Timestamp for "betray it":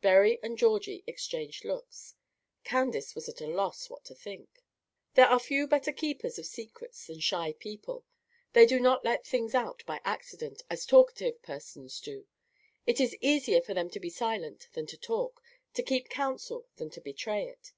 17.00-17.72